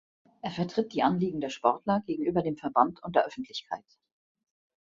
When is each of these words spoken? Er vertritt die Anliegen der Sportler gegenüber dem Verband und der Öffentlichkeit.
Er 0.41 0.49
vertritt 0.49 0.93
die 0.93 1.03
Anliegen 1.03 1.41
der 1.41 1.51
Sportler 1.51 2.01
gegenüber 2.07 2.41
dem 2.41 2.57
Verband 2.57 3.03
und 3.03 3.15
der 3.15 3.27
Öffentlichkeit. 3.27 3.85